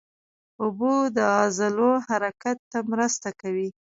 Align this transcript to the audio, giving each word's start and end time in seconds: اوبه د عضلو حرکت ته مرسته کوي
اوبه 0.61 0.93
د 1.15 1.17
عضلو 1.37 1.91
حرکت 2.07 2.57
ته 2.71 2.79
مرسته 2.91 3.29
کوي 3.41 3.69